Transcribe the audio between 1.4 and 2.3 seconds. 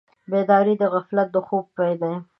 خوب پای ده.